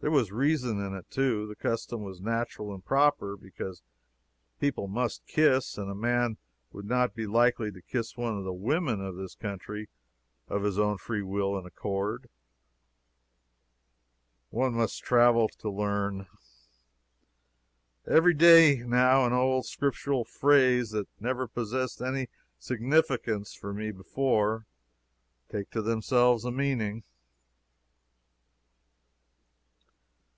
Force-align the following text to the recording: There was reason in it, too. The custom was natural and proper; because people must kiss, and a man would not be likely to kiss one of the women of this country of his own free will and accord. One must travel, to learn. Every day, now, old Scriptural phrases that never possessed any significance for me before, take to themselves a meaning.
There 0.00 0.12
was 0.12 0.30
reason 0.30 0.78
in 0.80 0.94
it, 0.94 1.10
too. 1.10 1.48
The 1.48 1.56
custom 1.56 2.04
was 2.04 2.20
natural 2.20 2.72
and 2.72 2.84
proper; 2.84 3.36
because 3.36 3.82
people 4.60 4.86
must 4.86 5.26
kiss, 5.26 5.76
and 5.76 5.90
a 5.90 5.94
man 5.96 6.36
would 6.70 6.84
not 6.86 7.16
be 7.16 7.26
likely 7.26 7.72
to 7.72 7.82
kiss 7.82 8.16
one 8.16 8.38
of 8.38 8.44
the 8.44 8.52
women 8.52 9.00
of 9.00 9.16
this 9.16 9.34
country 9.34 9.88
of 10.46 10.62
his 10.62 10.78
own 10.78 10.98
free 10.98 11.22
will 11.24 11.58
and 11.58 11.66
accord. 11.66 12.28
One 14.50 14.74
must 14.76 15.02
travel, 15.02 15.48
to 15.48 15.68
learn. 15.68 16.28
Every 18.06 18.34
day, 18.34 18.84
now, 18.86 19.34
old 19.34 19.66
Scriptural 19.66 20.24
phrases 20.24 20.92
that 20.92 21.08
never 21.18 21.48
possessed 21.48 22.00
any 22.00 22.28
significance 22.60 23.52
for 23.52 23.74
me 23.74 23.90
before, 23.90 24.64
take 25.50 25.70
to 25.70 25.82
themselves 25.82 26.44
a 26.44 26.52
meaning. 26.52 27.02